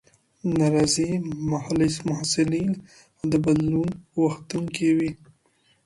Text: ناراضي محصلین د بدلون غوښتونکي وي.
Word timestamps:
ناراضي 0.57 1.09
محصلین 2.09 2.71
د 3.31 3.33
بدلون 3.45 3.89
غوښتونکي 4.19 4.89
وي. 4.97 5.11